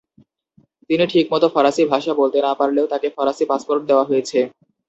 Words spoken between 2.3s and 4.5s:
না পারলেও তাকে ফরাসি পাসপোর্ট দেওয়া হয়েছে।